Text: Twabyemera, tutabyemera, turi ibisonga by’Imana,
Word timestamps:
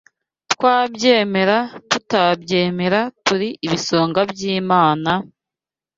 Twabyemera, 0.53 1.57
tutabyemera, 1.89 2.99
turi 3.25 3.49
ibisonga 3.65 4.19
by’Imana, 4.31 5.11